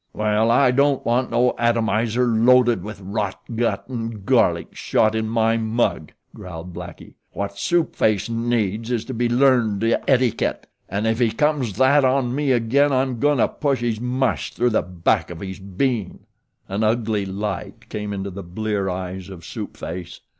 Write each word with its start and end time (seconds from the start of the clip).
"Well, 0.13 0.49
I 0.49 0.71
don't 0.71 1.05
want 1.05 1.29
no 1.29 1.53
atomizer 1.59 2.25
loaded 2.25 2.81
with 2.83 2.99
rot 3.01 3.39
gut 3.55 3.87
and 3.87 4.25
garlic 4.25 4.75
shot 4.75 5.13
in 5.13 5.29
my 5.29 5.57
mug," 5.57 6.11
growled 6.33 6.73
Blackie. 6.73 7.13
"What 7.33 7.59
Soup 7.59 7.95
Face 7.95 8.27
needs 8.27 8.89
is 8.89 9.05
to 9.05 9.13
be 9.13 9.29
learned 9.29 9.83
ettyket, 9.83 10.63
an' 10.89 11.05
if 11.05 11.19
he 11.19 11.29
comes 11.29 11.73
that 11.77 12.03
on 12.03 12.33
me 12.33 12.51
again 12.51 12.91
I'm 12.91 13.19
goin' 13.19 13.37
to 13.37 13.47
push 13.47 13.81
his 13.81 14.01
mush 14.01 14.51
through 14.55 14.71
the 14.71 14.81
back 14.81 15.29
of 15.29 15.39
his 15.41 15.59
bean." 15.59 16.21
An 16.67 16.83
ugly 16.83 17.27
light 17.27 17.87
came 17.87 18.11
into 18.11 18.31
the 18.31 18.41
blear 18.41 18.89
eyes 18.89 19.29
of 19.29 19.45
Soup 19.45 19.77
Face. 19.77 20.19